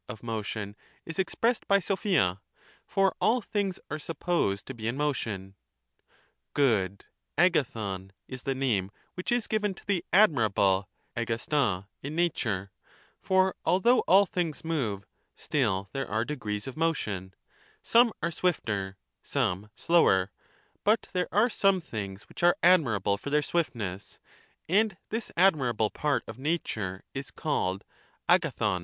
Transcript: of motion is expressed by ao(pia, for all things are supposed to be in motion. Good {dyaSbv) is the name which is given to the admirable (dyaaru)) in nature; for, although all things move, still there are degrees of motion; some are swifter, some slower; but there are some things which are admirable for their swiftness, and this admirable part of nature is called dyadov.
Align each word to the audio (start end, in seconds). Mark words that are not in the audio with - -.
of 0.09 0.23
motion 0.23 0.75
is 1.05 1.19
expressed 1.19 1.67
by 1.67 1.77
ao(pia, 1.77 2.39
for 2.87 3.15
all 3.21 3.39
things 3.39 3.79
are 3.91 3.99
supposed 3.99 4.65
to 4.65 4.73
be 4.73 4.87
in 4.87 4.97
motion. 4.97 5.53
Good 6.55 7.05
{dyaSbv) 7.37 8.09
is 8.27 8.41
the 8.41 8.55
name 8.55 8.89
which 9.13 9.31
is 9.31 9.45
given 9.45 9.75
to 9.75 9.85
the 9.85 10.03
admirable 10.11 10.89
(dyaaru)) 11.15 11.85
in 12.01 12.15
nature; 12.15 12.71
for, 13.19 13.55
although 13.63 13.99
all 14.07 14.25
things 14.25 14.65
move, 14.65 15.05
still 15.35 15.87
there 15.93 16.09
are 16.09 16.25
degrees 16.25 16.65
of 16.65 16.75
motion; 16.75 17.35
some 17.83 18.11
are 18.23 18.31
swifter, 18.31 18.97
some 19.21 19.69
slower; 19.75 20.31
but 20.83 21.09
there 21.13 21.29
are 21.31 21.47
some 21.47 21.79
things 21.79 22.27
which 22.27 22.41
are 22.41 22.57
admirable 22.63 23.19
for 23.19 23.29
their 23.29 23.43
swiftness, 23.43 24.17
and 24.67 24.97
this 25.09 25.31
admirable 25.37 25.91
part 25.91 26.23
of 26.27 26.39
nature 26.39 27.03
is 27.13 27.29
called 27.29 27.83
dyadov. 28.27 28.79